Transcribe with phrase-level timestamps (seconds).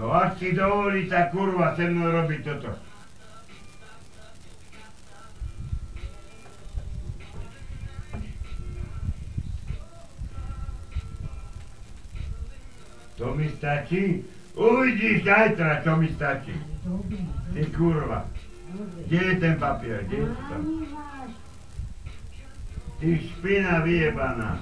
[0.00, 2.72] No ak si dovolí tá kurva se mnou robiť toto.
[13.20, 14.24] To mi stačí?
[14.56, 16.56] Uvidíš zajtra, čo mi stačí.
[17.52, 18.24] Ty kurva.
[19.04, 20.08] Kde je ten papier?
[20.08, 20.62] Kde je to tam?
[23.00, 24.60] Ty špina vyjebaná.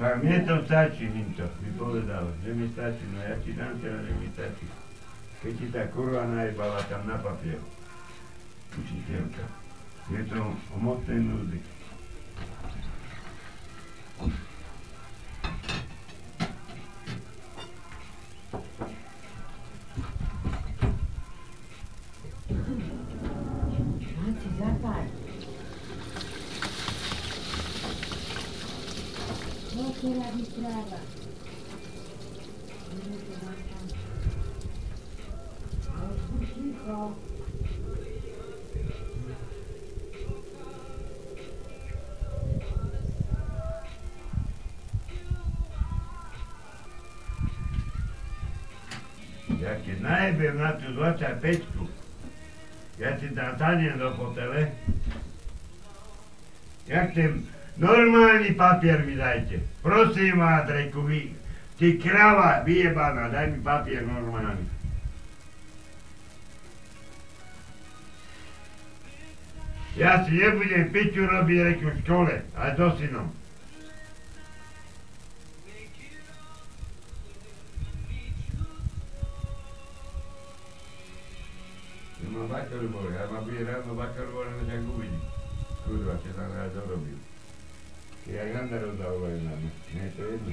[0.00, 4.00] Tak mne to stačí, Minto, mi povedal, že mi stačí, no ja ti dám teda,
[4.00, 4.66] že mi stačí.
[5.44, 7.60] Keď ti tá kurva najebala tam na papier.
[8.80, 9.44] Učiteľka.
[10.08, 11.60] Je to o mocnej núdy.
[30.04, 31.00] No, ktorá vytráva.
[32.92, 33.84] Ideme to dám tam.
[35.96, 37.00] Ale buď ticho.
[49.56, 51.64] Ja keď najebem na tú 25
[53.00, 54.68] ja ti dám taniem do potele.
[56.92, 59.60] Jak ten normálny papier mi dajte.
[59.82, 61.34] Prosím vás, reku, vy,
[61.78, 64.66] ty krava vyjebaná, daj mi papier normálny.
[69.94, 73.30] Ja si nebudem piču robiť reku v škole, aj so synom.
[82.18, 85.22] Ja mám bakalbor, ja mám byť ráno bakalbor, ale tak uvidím.
[85.86, 87.33] Kurva, čo tam ja dorobil.
[88.24, 90.50] Jak Randa rozdávajú na mňa, nie je to jedno.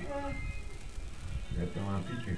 [1.55, 2.35] Ja to mám piči.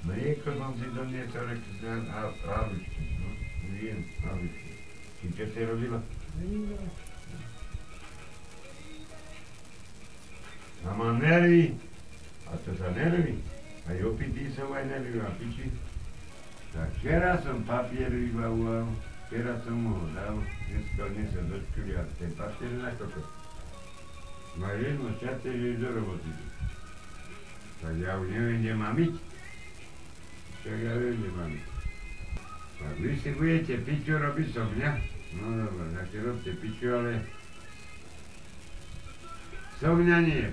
[0.00, 3.28] Mlieko som si doniesol, rekli si na lavičku, no,
[3.76, 4.70] viem, lavičku.
[5.20, 6.00] Či čo si robila?
[10.80, 11.76] A mám nervy.
[12.48, 13.36] A to sa nervy.
[13.84, 15.68] Aj opitý som aj nervy mám piči.
[16.72, 18.88] Tak včera som papier vybavoval,
[19.28, 20.40] včera som mu ho dal,
[20.70, 23.20] dneska odnesol do školy a ten papier na koko.
[24.58, 26.30] Má jedno šťastie, že do roboty.
[27.80, 29.18] Tak ja už neviem, kde mám ísť.
[30.66, 31.70] Tak ja viem, kde mám ísť.
[32.80, 34.90] Tak vy si budete piču robiť so mňa?
[35.38, 37.12] No dobre, tak si robte piču, ale
[39.78, 40.46] so mňa nie.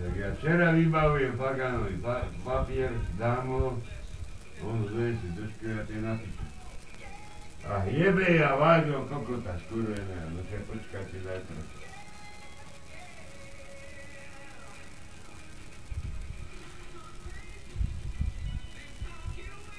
[0.00, 3.76] Tak ja včera vybavujem Faganovi pa- papier, dám ho,
[4.64, 6.59] on zve si do školy a tie napíše.
[7.68, 11.60] A jebe ja vážo kokota skurveného, no sa počkáte zajtra.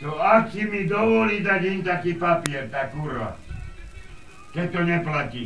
[0.02, 3.38] To ak si mi dovolí dať im taký papier, tá kurva.
[4.50, 5.44] Keď to neplatí.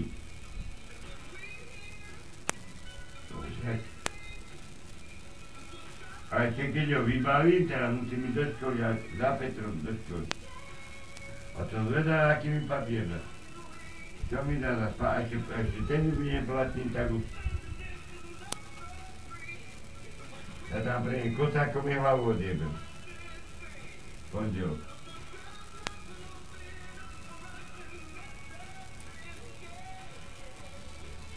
[3.36, 3.80] Však.
[6.32, 10.45] Aj keď, ho vybavím, teraz musím ísť do školy, a za Petrom do školy.
[11.56, 13.20] A to zvedá, aký mi papier dá.
[14.28, 17.24] Čo mi dá za spa, ešte, ešte ten mi bude platný, tak už.
[20.74, 22.74] Ja tam pre ne kosákom je hlavu odjebem.
[24.34, 24.82] Pondelok.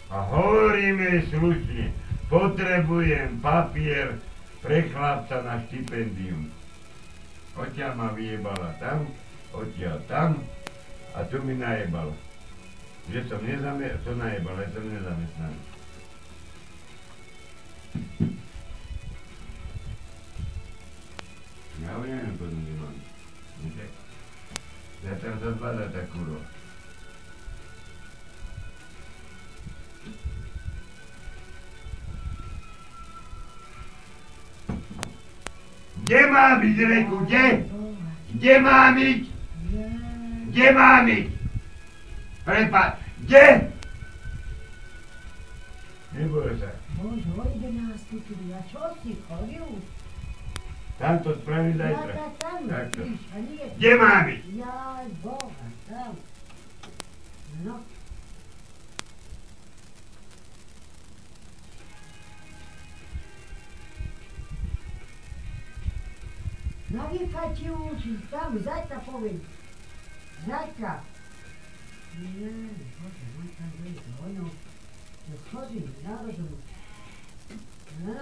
[0.09, 1.93] A hovoríme slušne,
[2.33, 4.17] potrebujem papier
[4.65, 6.49] pre chlapca na štipendium.
[7.55, 9.05] Odtiaľ ma vyjebala tam,
[9.53, 10.43] odtiaľ tam
[11.17, 12.13] a tu mi najebala.
[13.09, 15.61] Že som nezamestnaný, to najebala, že som nezamestnaný.
[21.79, 22.97] Ja už neviem, potom kde mám.
[24.99, 26.43] Ja teraz odpadá tá kurva.
[36.05, 37.47] Kde mám ísť, reku, kde?
[38.37, 39.38] Kde mám ísť?
[40.58, 41.31] Kde mám ísť?
[42.43, 43.46] Prepáč, kde?
[46.19, 46.75] Neboj sa.
[46.99, 48.19] Bož, o 11 tu,
[48.50, 49.66] a čo si chodil?
[50.99, 52.10] Tam to spravím Ja zajtra.
[52.10, 53.00] tak tam, Takto.
[53.06, 53.66] víš, a nie.
[53.78, 54.44] Kde mám ísť?
[54.50, 56.12] Jaj, Boha, tam.
[57.62, 57.75] No,
[66.90, 68.12] Navýchať ti uči,
[70.46, 71.02] Jacka!
[72.19, 72.50] Nie,
[72.99, 74.50] Boże, mój Pan będzie ono
[75.29, 76.49] wychodzi na rozum.
[78.05, 78.14] No?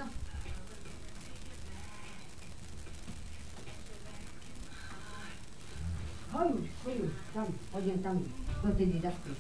[6.33, 6.55] Chodź,
[6.85, 6.97] chodź,
[7.35, 8.25] tam, chodź tam,
[8.63, 9.31] do tej daszki.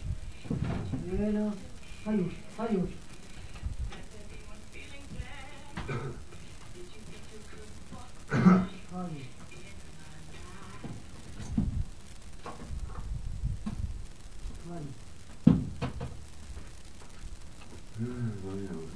[1.20, 1.52] Nie no,
[2.04, 2.16] chodź,
[2.56, 3.05] chodź.
[18.36, 18.86] zwalniamy.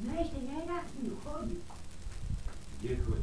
[0.00, 0.46] Знаешь, ты.
[2.80, 3.22] Gdzie chodzi?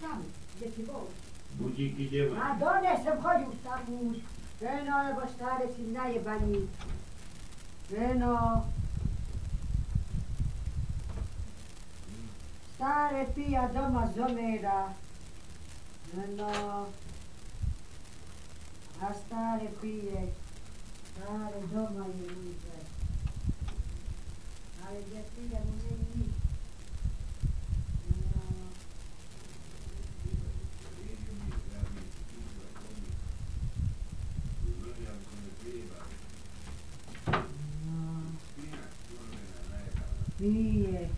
[0.00, 0.22] Tam,
[0.56, 1.06] gdzie ty było.
[1.54, 2.58] Budzik idzie ma.
[2.58, 4.18] Na sam chodził staruś.
[4.62, 6.68] E no, bo stary ci najebani.
[7.96, 8.62] E no.
[12.74, 14.92] Stare pija doma zomera.
[16.14, 16.86] E no.
[19.04, 20.32] a stare qui e
[21.18, 22.78] fare doma aiuta,
[24.80, 26.40] a gestire un nemico.
[40.38, 41.08] Nije.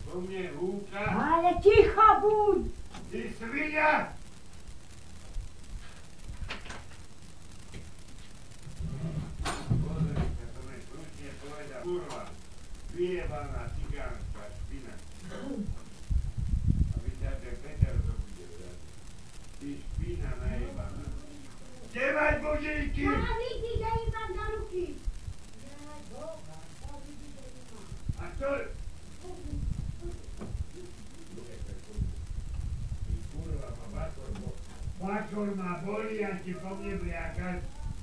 [0.00, 1.02] Spomnje Vuka.
[1.02, 2.66] Ale tiha buď!
[3.10, 4.21] Ti svinja!
[11.82, 12.30] Kurva,
[12.94, 14.94] vyjebaná cigánska špina.
[16.94, 18.78] Aby ťa ten Peter to bude brať.
[19.58, 21.06] Ty špina najebaná.
[21.90, 23.02] Kde máš božíky?
[23.02, 24.86] Ja vidí, že imam na ruky.
[25.66, 27.86] Ja, Boha, to vidí, že imam.
[28.14, 28.50] A to...
[33.02, 34.54] Ty kurva, ma bakor, bo...
[35.02, 37.71] Bakor ma boli a ti po mne bliakaš.